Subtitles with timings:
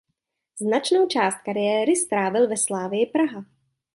[0.61, 3.45] Značnou část kariéry strávil ve Slavii Praha.